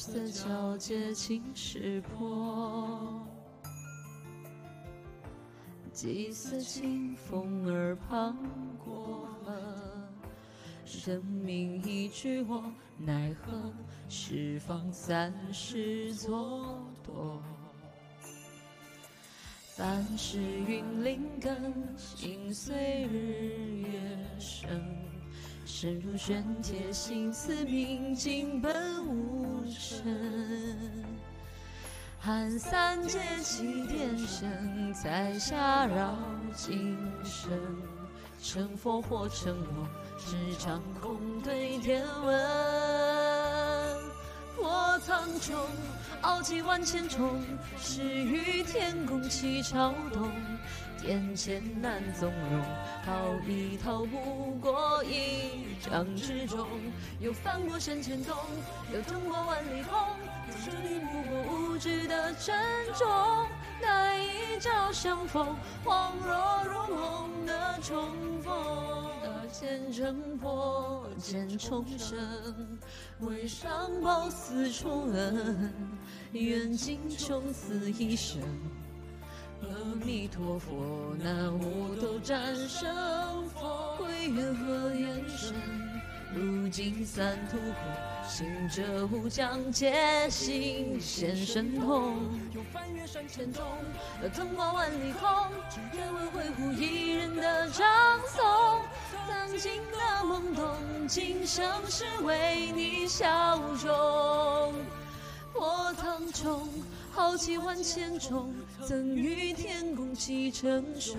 [0.00, 3.24] 色交界青石坡。
[5.92, 8.36] 几丝清风耳旁
[8.84, 9.28] 过，
[10.84, 12.64] 生命一去我
[12.98, 13.72] 奈何？
[14.08, 16.28] 十方三世蹉
[17.06, 17.38] 跎。
[19.76, 24.68] 凡是云林根，心随日月升。
[25.64, 30.04] 深入玄铁，心思明镜本无身。
[32.18, 36.16] 寒三界起天声，在下绕
[36.54, 37.50] 今生，
[38.42, 39.86] 成佛或成魔，
[40.18, 43.03] 只掌空对天问。
[44.56, 45.52] 破苍穹，
[46.22, 47.42] 傲气万千重，
[47.78, 50.30] 始于天宫起朝东。
[51.00, 52.62] 殿前难纵容，
[53.04, 53.12] 逃
[53.46, 56.66] 一逃不过一掌之中。
[57.20, 58.34] 有翻过山千洞，
[58.90, 59.98] 有腾过万里空，
[60.64, 62.56] 生命不过无知的珍
[62.96, 63.06] 重。
[63.82, 69.03] 那一朝相逢，恍若如梦的重逢。
[69.94, 72.18] 大千城破，见重生，
[73.20, 75.72] 为上报四重恩，
[76.32, 78.42] 愿尽穷死一生。
[79.62, 79.68] 阿
[80.04, 85.54] 弥陀佛，南无斗战胜佛，归元和元神，
[86.34, 92.16] 如今三途苦，行者无疆皆心现神通。
[92.52, 93.64] 又翻越山千重，
[94.34, 95.28] 腾过万里空，
[95.70, 97.83] 只愿为护一人的唱诵。
[97.83, 97.83] 曾经
[100.34, 100.66] 懵懂，
[101.06, 104.74] 今生是为你效忠。
[105.52, 106.66] 破苍穹，
[107.12, 108.52] 豪气万千重，
[108.84, 111.16] 赠与天宫起承凶。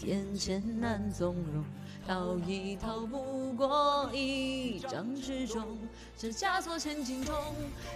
[0.00, 1.64] 殿前难纵容，
[2.08, 5.78] 逃一逃不过一掌之中。
[6.18, 7.36] 这枷锁千斤重，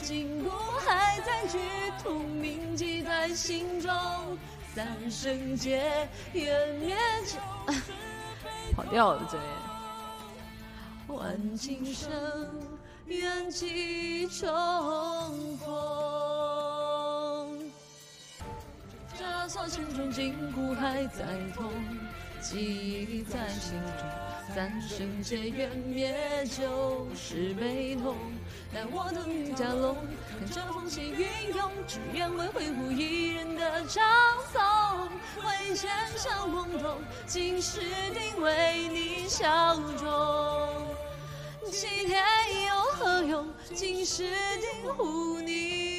[0.00, 0.48] 筋骨
[0.86, 1.58] 还在剧
[2.02, 3.90] 痛，铭记在心中。
[4.74, 6.96] 三生劫，缘灭，
[8.74, 9.36] 跑调了这。
[11.10, 12.08] 换今生，
[13.06, 14.48] 愿几重
[15.58, 15.68] 逢。
[19.18, 21.70] 枷锁千重，筋骨还在痛，
[22.40, 24.08] 记忆在心中。
[24.54, 26.14] 三生劫，缘灭
[26.46, 28.16] 就是悲痛。
[28.72, 29.96] 待我等云驾龙，
[30.38, 34.02] 看这风起云涌，只愿为挥护一人的唱
[34.52, 35.08] 诵。
[35.46, 37.80] 为千山轰动，今世
[38.12, 40.79] 定为你效忠。
[43.72, 44.24] 今世
[44.60, 45.89] 定护你。